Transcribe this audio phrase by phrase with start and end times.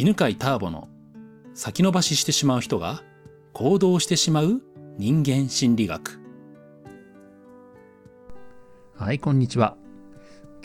[0.00, 0.88] 犬飼ターボの
[1.52, 3.02] 先延ばししてしまう人が
[3.52, 4.62] 行動してしまう
[4.96, 6.18] 人間心理学。
[8.96, 9.76] はい、こんにちは。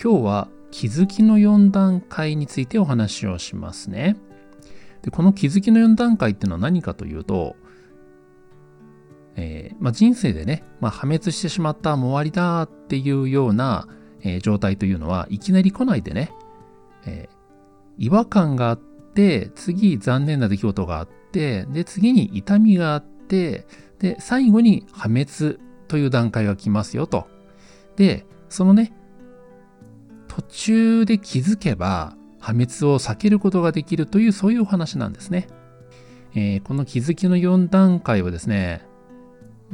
[0.02, 4.16] 今日は気づきの4段階についてお話をしますね。
[5.02, 7.58] でこの気づきの4段階っていうのは何かというと、
[9.36, 13.90] えー、まあ、人生でね、まあ、破滅してしまったもう終わりだっていうような、
[14.22, 16.32] えー、状態というのはいきなり来ないでね、
[17.06, 18.95] えー、違和感があって、
[19.56, 23.66] 次残念な出来事があって、で、次に痛みがあって、
[24.00, 27.28] で、最後に破滅という段階が来ますよと。
[27.96, 28.94] で、そのね、
[30.28, 35.48] 途中で気づけば破滅を避けることができるというそういうお話なんですね。
[36.36, 38.86] えー、この気づきの4段階はですね、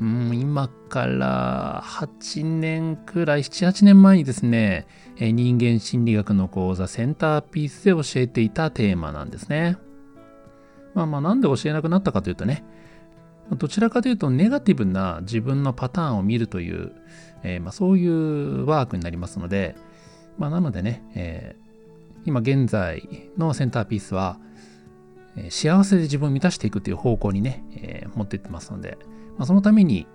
[0.01, 4.87] うん、今から8年くらい、7、8年前にですね、
[5.19, 9.77] 人間心理学の講座センターピースで教えていたテーマなんですね。
[10.95, 12.63] まあまあなんで教えなくなったかというとね、
[13.51, 16.93] どちらかというとネガティブな自分のパターンを見るという、
[17.43, 19.75] えー、まあ、そういうワークになりますので、
[20.39, 24.39] まあ、なのでね、えー、今現在のセンターピースは、
[25.35, 28.97] え、幸せで自分を満たしていくという方向にね、え持っていってますので、
[29.37, 30.07] まあ、そのために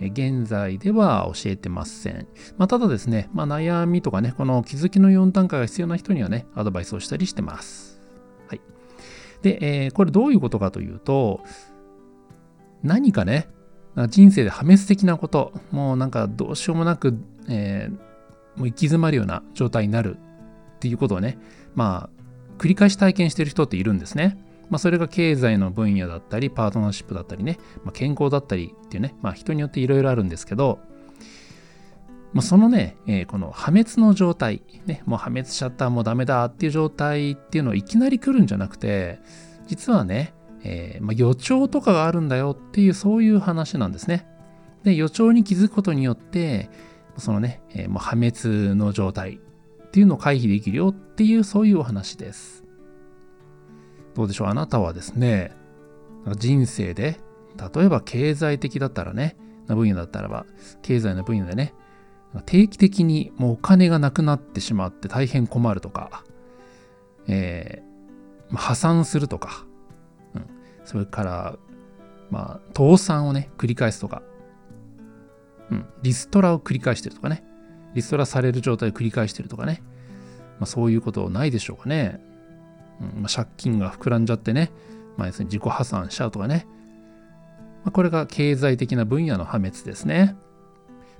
[0.00, 2.26] 現在では教えてません。
[2.58, 8.00] まあ、ただですね、まあ、悩みとかね、この気づきの4段階が必要な人にはね、アドバイスをしたりしてます。
[8.48, 8.60] はい。
[9.42, 11.40] で、えー、これどういうことかというと、
[12.82, 13.48] 何かね、
[14.08, 17.16] 人生で破滅的なこと、もうなんかどうしようもなく、
[17.48, 21.38] えー、もう行き詰まるような状態になるっていうことをね、
[21.74, 22.14] まあ、
[22.58, 24.36] 繰り返し体験してる人っているんですね。
[24.74, 30.80] まあ、それが経済の分野だったり、パートナーシップだったりね、まあ、健康だったりっていうね、まあ、人によっていろいろあるんですけど、
[32.32, 39.20] まあ、そのね、えー、この破滅の状態、ね、もう破滅しちゃった、もうダメだっていう状態っていうのをいきなり来るんじゃなくて、
[39.68, 44.26] 実はね、えー、まあ、予兆とかがあるんだよっていうそういう話なんですね。
[44.82, 46.68] で、予兆に気づくことによって、
[47.16, 52.63] そのね、えー、もう破滅の状態っていうのを回避できるよっていうそういうお話です。
[54.14, 54.48] どうでしょう。
[54.48, 55.52] あなたはですね、
[56.36, 57.20] 人生で、
[57.74, 59.36] 例えば経済的だったらね、
[59.66, 60.46] な分野だったらば、
[60.82, 61.74] 経済の分野でね、
[62.46, 66.24] 定期的にもうお金がなくなってしまって大変困るとか、
[67.28, 69.64] えー、破産するとか、
[70.34, 70.46] うん。
[70.84, 71.56] それから、
[72.30, 74.22] まあ、倒産をね、繰り返すとか、
[75.70, 77.44] うん、リストラを繰り返してるとかね、
[77.94, 79.82] リストラされる状態を繰り返してるとかね、
[80.58, 82.20] まあ、そういうことないでしょうかね。
[83.00, 84.70] うんまあ、借金が膨らんじゃってね、
[85.16, 86.66] まあ、要するに自己破産しちゃうとかね。
[87.84, 90.36] まあ、これが経済的な分野の破滅ですね。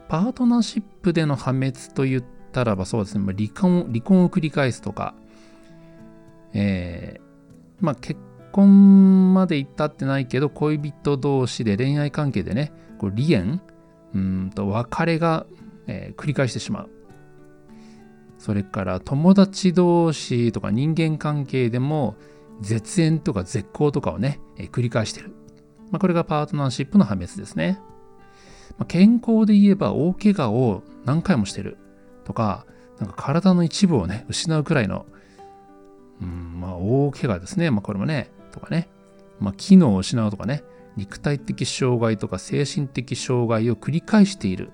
[0.08, 5.14] パートナーシップでの破滅と言ったらばそうですね、まあ、離婚離婚を繰り返すとか、
[6.52, 8.20] えー、まあ結
[8.52, 13.60] 婚まで行ったってないけど、恋人同士で恋愛関係でね、こう離縁
[14.14, 15.46] うんと別れが、
[15.86, 16.90] えー、繰り返してしまう。
[18.44, 22.14] それから友達同士とか人間関係でも
[22.60, 25.30] 絶縁とか絶交とかをね、え、繰り返してる。
[25.90, 27.80] まあ、これがパートナーシップの破滅ですね。
[28.76, 31.78] まあ、健康で言えば大怪我を何回もしてる
[32.26, 32.66] とか、
[33.00, 35.06] なんか体の一部をね、失うくらいの、
[36.20, 37.70] うん、まあ大怪我ですね。
[37.70, 38.90] まあこれもね、とかね、
[39.40, 40.64] まあ、機能を失うとかね、
[40.98, 44.70] 肉体的障害とか精神的障害を繰り返している。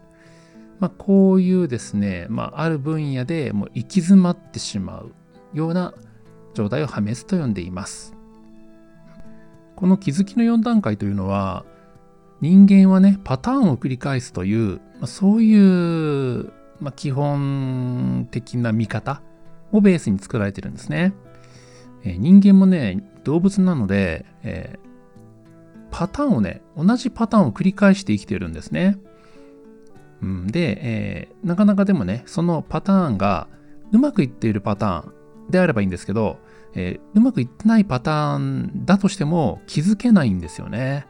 [0.80, 5.12] まあ、こういうですね、まあ、ある分野でもう行き詰まってしまう
[5.52, 5.94] ような
[6.54, 8.14] 状態を破滅と呼んでいます。
[9.76, 11.64] この気づきの4段階というのは、
[12.40, 19.20] 人間はね、パターンを繰り返すという、まあ、そういう、まあ、基本的な見方
[19.72, 21.12] をベースに作られてるんですね。
[22.04, 24.78] えー、人間もね、動物なので、えー、
[25.90, 28.96] パターンをね、同じパターンを繰り返して生きてるんですね。
[30.22, 33.48] うん、で、えー、なかなかでもね、そのパターンが
[33.92, 35.08] うまくいっているパター
[35.48, 36.38] ンであればいいんですけど、
[36.74, 41.06] えー、うまくいってないパターンだとしても気づけないんですよね。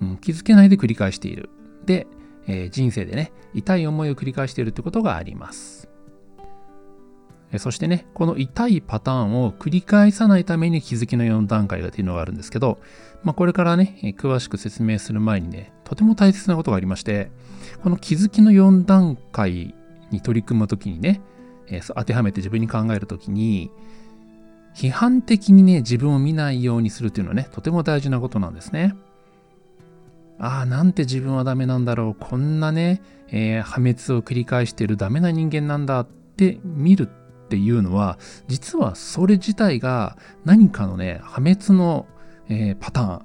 [0.00, 1.50] うん、気づけないで繰り返している。
[1.86, 2.06] で、
[2.46, 5.88] えー、人生でね、痛い思いを繰り返しているってことがあります。
[7.58, 12.80] そしてね、この痛いパターンを繰り返さないために気づきの4段階がっていうのがあるんですけど、
[13.22, 17.30] まあ、これからね、詳しく説明する前にね、とても大切なことがありまして、
[17.84, 19.74] この気づきの4段階
[20.10, 21.20] に取り組むときにね、
[21.68, 23.70] えー、当てはめて自分に考えるときに、
[24.74, 28.96] 批判的にね、自分を見ないようにするっていうのはね、とても大事なことなんですね。
[30.40, 32.16] ああ、なんて自分はダメなんだろう。
[32.18, 42.06] こんなね、えー、破滅を繰り返しているダメな人間なんだって見るっっていうのは、実はそれ自体が何かのね、破滅の、
[42.48, 43.22] えー、パターン、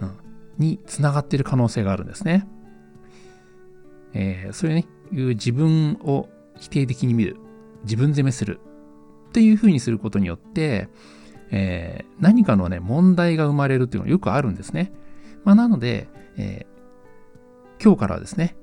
[0.00, 0.18] うん、
[0.56, 2.46] につながっている可能性があるんですね。
[4.12, 6.28] えー、そういうね、自分を
[6.58, 7.36] 否定的に見る、
[7.84, 8.60] 自分責めする
[9.28, 10.88] っていうふうにすることによって、
[11.50, 14.92] えー、何かのね、問題が生まれるっていうのがよくあるんですね。
[15.44, 18.56] まあ、なので、えー、今日からはですね、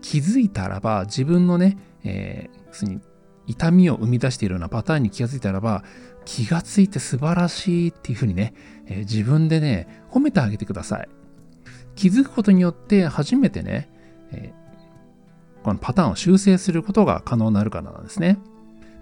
[0.00, 3.00] 気づいたらば、自分のね、えー、
[3.46, 5.84] 痛みを生み出しているようなパターンに気がついたらば、
[6.24, 8.54] 気がついて素晴らしいっていうふうにね、
[8.86, 11.08] えー、自分でね、褒めてあげてください。
[11.94, 13.90] 気づくことによって初めてね、
[15.62, 18.38] このパターンを修正することが可能になるからなんですね。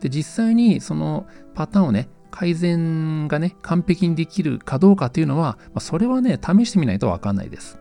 [0.01, 7.79] で、実際にそのパターンをね、改善がね、完璧にできるかどうかっていうのは、まあ、それはね、試してみないとわかんないです。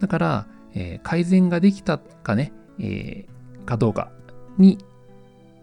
[0.00, 4.10] だから、えー、改善ができたかね、えー、かどうか
[4.58, 4.78] に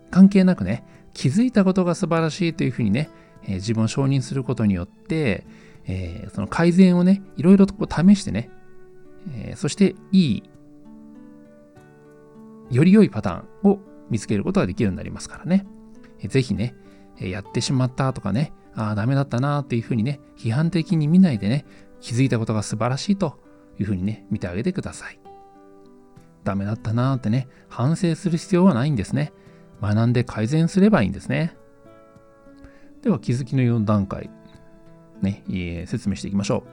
[0.10, 0.84] 関係なくね、
[1.14, 3.10] 気づいたことが素晴らしいというふうにね、
[3.44, 5.46] えー、自分を承認することによって、
[5.88, 8.52] えその改善をね、いろいろとこう試してね、
[9.34, 10.44] えそしていい、
[12.72, 13.80] より良いパターンを
[14.10, 15.66] 見つけることができるようになりますからね。
[16.28, 16.76] ぜひね、
[17.20, 21.66] やってしまったとかね、ああ、ダメだったなっていうふうにね、批判的に見ないでね、
[22.00, 23.40] 気づいたことが素晴らしいと
[23.80, 25.20] いうふうにね、見てあげてください。
[26.44, 29.34] ダメだったなってね、反省する必要はないんですね。
[29.82, 31.56] 学んで改善すればいいんですね。
[33.02, 34.30] では、気づきの4段階、
[35.22, 35.44] ね、
[35.88, 36.72] 説明していきましょう。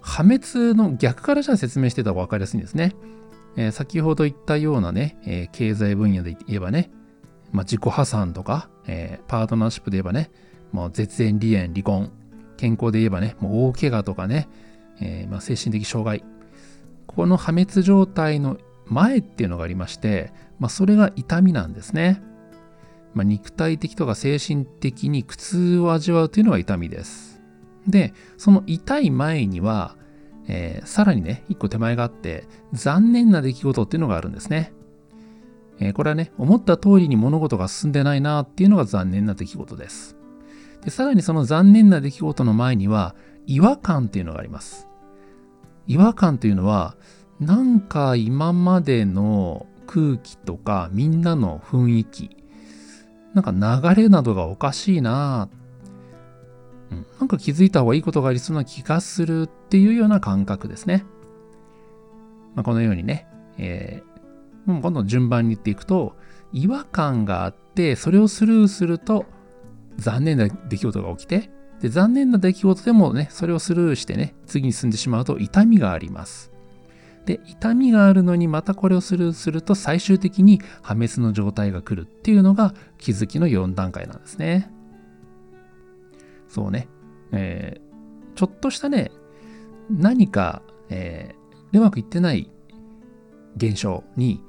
[0.00, 2.94] 破滅の逆からじゃあ説明してた方が分かりやすいんですね。
[3.58, 6.92] えー、先ほど言ったようなね、えー、経済分野で言えばね、
[7.50, 10.30] まあ、自己破産とか、えー、パートナーシップで言えばね、
[10.70, 12.12] もう絶縁、離縁、離婚、
[12.56, 14.48] 健康で言えばね、もう大怪我とかね、
[15.00, 16.24] えー、まあ、精神的障害。
[17.08, 22.22] この破滅状態の前っていうのがありまして、まあ、それが痛みなんですね。
[23.12, 27.40] まあ、肉体的とか精神的に苦痛を味わうというのが痛みです。
[27.88, 29.96] で、その痛い前には、
[30.48, 34.72] えー、さらにね、一個手前があって、残念な出来事っていうのがあるんですね。
[35.78, 40.16] えー、これはね、思った通りに物事が進んでないなっていうのが残念な出来事です。
[40.84, 43.14] で、さらにその残念な出来事の前には、
[43.46, 44.88] 違和感っていうのがあります。
[45.86, 46.96] 違和感というのは、
[47.40, 52.36] なんか今までの空気とかみんなの雰囲気、
[53.34, 55.48] なんか流れなどがおかしいな
[57.18, 61.04] なんか気づいた方がいいことがありそうな気がするっていうような感覚ですね。
[62.54, 63.26] まあ、このようにね、
[63.58, 66.16] えー、もう今度順番に言っていくと、
[66.52, 69.26] 違和感があって、それをスルーすると
[69.96, 71.50] 残念な出来事が起きて、
[71.80, 76.50] で残念な出来事でもね、それをスルーしてね、次に進んでしまうと痛みがあります。
[77.26, 84.70] で、痛みがあるのにまたこれをスルーすると最終的に破滅の状態が来るっていうのが気づきの4段階なんですね。
[86.48, 86.88] そうね、
[87.32, 89.10] えー、ちょっとしたね、
[89.90, 92.50] 何か、えー、うまくいってない
[93.56, 94.42] 現象に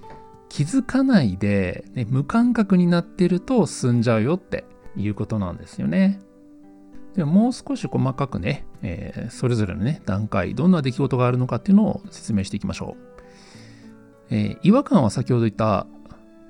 [0.50, 4.66] 気づかないで、ね、無感覚になってると進んじゃうよって
[4.96, 6.20] いうことなんですよね。
[7.16, 13.10] ではもう少し細かくね、えー、それぞれのね、段階、どんな出来事があるのかっていうのを説明していきましょう。
[14.32, 15.88] えー、違和感は先ほど言った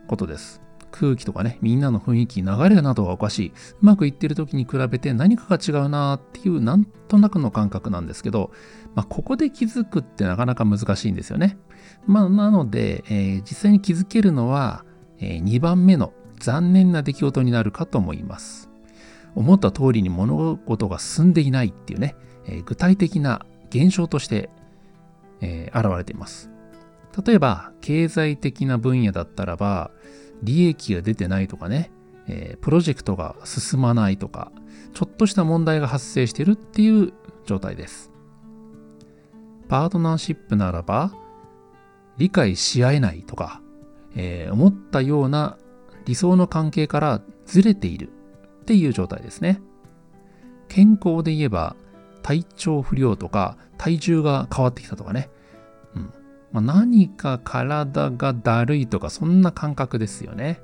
[0.07, 0.61] ことです。
[0.91, 3.49] 空気とかね、みんなの雰囲気、流れなどがおかしい。
[3.49, 8.51] うまくいってる時に比べて何かが違うなっていうなんとなくの感覚なんですけど、
[8.95, 11.57] まあ、ここで気づくってなかなか難しいんですよね。
[12.05, 14.85] まあ、なので、えー、実際に気づけるのは、
[15.19, 18.69] えー、2番目の残念な出来事になるかと思います。
[19.35, 22.15] 思った通りに物事が進んでいないっていうね、
[22.45, 24.49] えー、具体的な現象として、
[25.41, 26.49] え、現れています。
[27.25, 29.91] 例えば、経済的な分野だったらば、
[30.43, 31.91] 利益が出てないとかね、
[32.27, 34.51] えー、プロジェクトが進まないとか、
[34.93, 37.13] ちょっとした問題が発生してるっていう
[37.45, 38.11] 状態です。
[39.67, 41.13] パートナーシップならば、
[42.17, 43.61] 理解し合えないとか、
[44.15, 45.57] えー、思ったような
[46.05, 48.09] 理想の関係からずれている
[48.61, 49.61] っていう状態ですね。
[50.67, 51.75] 健康で言えば、
[52.21, 55.29] 体調不良とか体重が変わってきたとかね、
[56.51, 60.59] まあ、何か体がだるいとか、そんな感覚ですよね。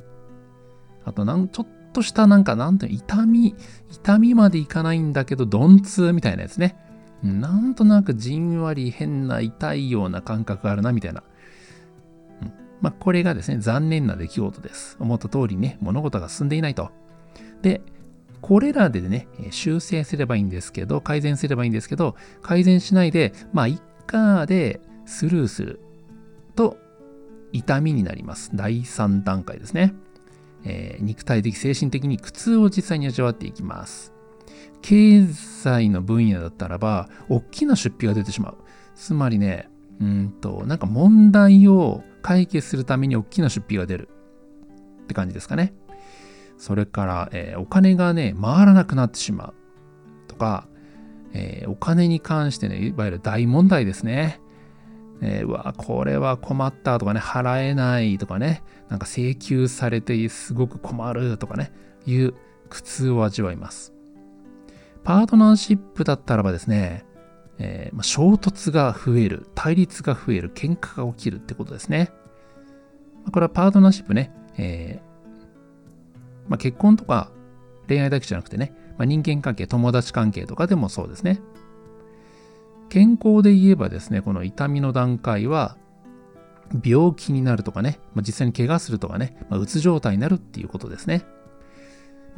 [1.04, 3.56] あと、なん、ちょっとしたなんか、なんて痛み、
[3.92, 6.76] 痛みまでいかないんだけど、鈍痛みたいなやつね。
[7.24, 11.24] なんとなくじんわり変な痛いような感覚があるな、みたいな。
[12.42, 14.98] うん、まあ、これがですね、残念な出来事です。
[15.00, 16.92] 思った通りね、物事が進んでいないと。
[17.62, 17.82] で、
[18.42, 25.80] これらでね、修正すればいいんですけど、改善すればいいんですけど、改善しないで、まあ、いっかで、スルーする
[26.56, 26.78] と
[27.52, 28.52] 痛みになります。
[28.54, 29.94] 第3段階ですね。
[30.66, 34.14] えー、肉体的、精神的に苦痛を実際に味わっていきます。
[34.82, 38.58] 経済の分野だったらば、大きな出費が出てしまう。
[38.96, 39.70] つまりね、
[40.02, 44.10] うんと、なんか問題を解決するために大きな出費が出る。
[45.04, 45.74] って感じですかね。
[46.58, 49.54] それから、えー、お金がね、回らなくなってしまう。
[50.28, 50.68] とか、
[51.34, 54.40] えー、お金に関してね、いわゆる大問題ですね。
[55.22, 61.72] えー、わ、これは困ったとかね、払えないとかね、なんか請求されてすごく困るとかね、
[62.06, 62.34] いう
[62.70, 63.94] 苦痛を味わいます。
[65.04, 67.06] パートナーシップだったらばですね、
[67.58, 72.12] えー、まあ、衝突が増える、対立が増える、喧嘩が起きるってことですね。
[73.32, 77.32] これはパートナーシップね、えー、まあ、結婚とか
[77.88, 81.40] 恋愛だけじゃなくてね、まあ、人間関係、友達関係とかでもそうですね。
[82.96, 85.76] 健康で言えばですね、この痛みの段階は、
[86.82, 91.26] 病気になるとかね、まあ、実際に怪我するとかね、まあ、うつ状態になるっていうことですね。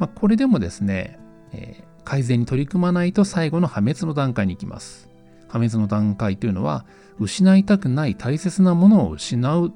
[0.00, 1.20] まあ、これでもですね、
[1.52, 5.08] えー、改善に取り組まないと最後の破滅の段階に行きます。
[5.46, 6.84] 破滅の段階というのは、
[7.20, 9.72] 失いたくない大切なものを失う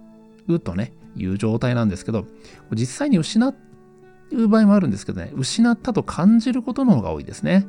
[0.59, 2.27] とね、いう状態なんですけど、
[2.73, 3.55] 実際に失
[4.33, 7.69] う場合もあるんですけどね、失ったと感じることの方が多いですね。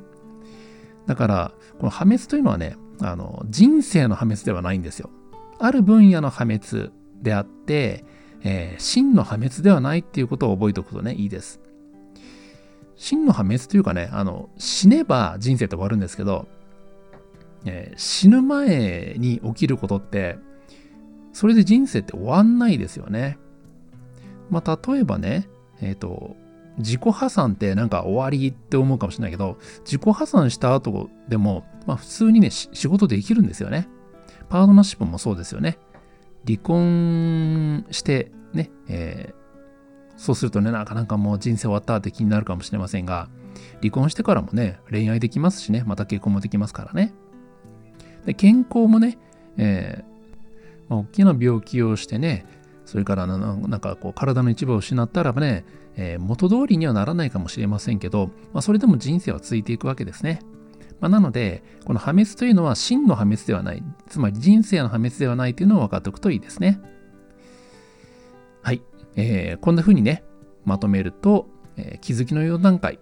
[1.06, 5.10] だから、この破滅というのはね、あの、人生の破滅ではないんですよ。
[5.60, 6.92] ある分野の破滅
[7.22, 8.06] であって、
[8.44, 11.60] えー、真の破滅ではないっていうことを覚えておくとね、いいです。
[12.96, 16.48] 真の破滅というかね、あの、死ねば人生って終わるんですけど、
[17.66, 20.38] えー、死ぬ前に起きることって、
[21.32, 23.38] それで人生って終わんないですよね。
[24.50, 25.50] まあ、例えばね、
[25.82, 26.36] えっ、ー、と、
[26.78, 33.88] 自己破産ってなんか終わりって思うかもしれないけど、自己破産した後でも、まあ普通にね、仕事できるんですよね。
[34.50, 35.78] パートナーシップもそうですよね。
[36.46, 43.30] 離婚してね、えー、そうするとね、なかなかもう人生終わったって気になるかもしれませんが、
[43.82, 47.14] 離婚してからもね、恋愛できますしね、また結婚もできますからね。
[48.26, 49.18] で、健康もね、
[49.58, 52.46] えー、まあ、大きな病気をしてね、
[52.94, 60.42] それからなんかこう体の一部を失ったらばね、えー、元通りにはならないかもしれませんけど、まあ、それでも人生は続いていくわけですね。
[61.00, 66.80] まあ、なので、この破滅というのは真の破滅ではない、つまり人生の破滅ではないというのを分かっておくといいですね。
[68.62, 68.84] はい。
[69.16, 70.24] えー、こんな風にね、
[70.64, 71.48] まとめると、
[71.78, 73.00] えー、気づきの4段階。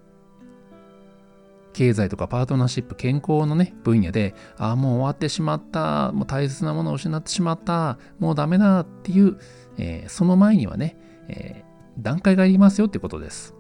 [1.74, 9.38] 経済とかパートナーシップ、健康のね、分野で、ああ、もう終わってしまった、もう大切なものを失ってしまった、もうダメだっていう、
[9.78, 10.98] えー、その前にはね、
[11.28, 13.56] えー、段階がありますよってことです。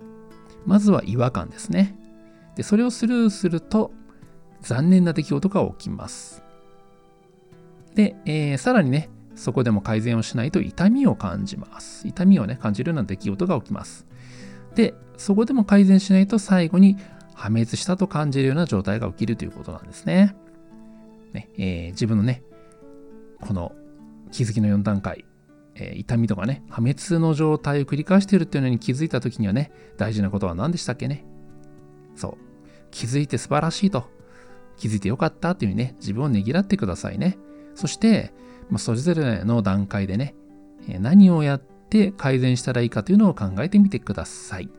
[0.65, 1.96] まずは違和感ですね。
[2.56, 3.91] で、それをスルーすると、
[4.62, 6.44] 残念な出来事が起きます。
[7.96, 12.08] で、えー、さらにね、そこでも改善をしないと痛みを感じます。
[12.08, 14.06] 痛みをね、感じるような出来事が起きます。
[14.75, 16.98] で、そこでも改善しないと最後に
[17.41, 20.36] 破滅したと感じるような状態が起きるということなんですね。
[21.33, 22.43] ねえー、自分のね、
[23.41, 23.74] この
[24.31, 25.25] 気づきの4段階、
[25.74, 31.25] えー、痛みとかね、破滅の状態を繰り返しているっていうのに気づいた時にはね、大事なことは何でしたっけね
[32.15, 32.38] そう。
[32.91, 34.05] 気づいて素晴らしいと。
[34.77, 37.39] 気づいてよかったっていうふうにね、自分をねぎらってくださいね。
[37.74, 38.33] そして、
[38.69, 40.36] まあ、それぞれの段階でね、
[40.88, 44.69] 何をやって改善したらいいかというのを考えてみてください。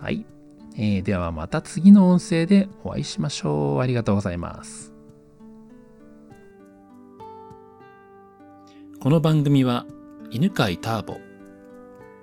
[0.00, 0.24] はい。
[0.76, 3.80] えー、ではまた次の音声でお会いしましょう。
[3.80, 4.92] ありがとうございます。
[9.00, 9.84] この番組は
[10.30, 11.18] 犬飼ターボ、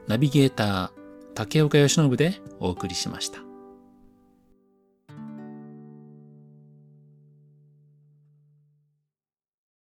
[0.08, 0.90] ナビゲーター
[1.36, 3.49] 竹岡由伸でお送りしました。